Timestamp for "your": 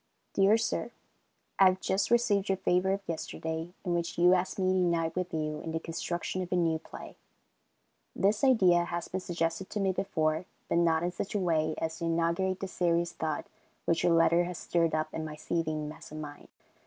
2.49-2.57, 14.01-14.13